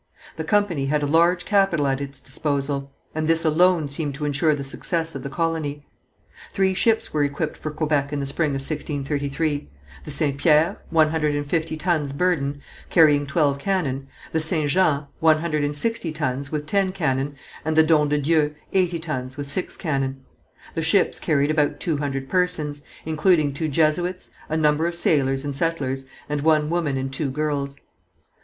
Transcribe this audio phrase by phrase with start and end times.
[0.35, 4.55] The company had a large capital at its disposal, and this alone seemed to insure
[4.55, 5.85] the success of the colony.
[6.53, 9.69] Three ships were equipped for Quebec in the spring of 1633,
[10.03, 10.39] the St.
[10.39, 14.67] Pierre, one hundred and fifty tons burden, carrying twelve cannon; the St.
[14.71, 18.97] Jean, one hundred and sixty tons, with ten cannon, and the Don de Dieu, eighty
[18.97, 20.23] tons, with six cannon.
[20.73, 25.55] The ships carried about two hundred persons, including two Jesuits, a number of sailors and
[25.55, 27.75] settlers, and one woman and two girls.